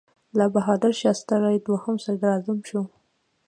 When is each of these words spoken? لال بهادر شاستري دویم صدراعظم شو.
لال 0.37 0.49
بهادر 0.55 0.91
شاستري 1.01 1.55
دویم 1.65 1.95
صدراعظم 2.05 2.57
شو. 2.67 2.81